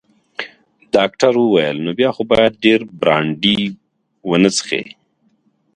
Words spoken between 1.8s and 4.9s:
نو بیا خو باید ډیر برانډي ونه څښې.